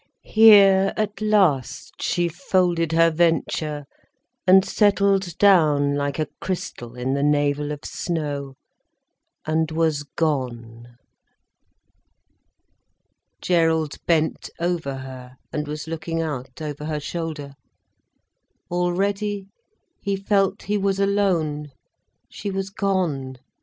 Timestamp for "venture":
3.11-3.85